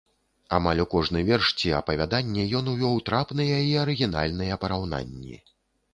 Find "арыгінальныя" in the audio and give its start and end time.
3.85-4.61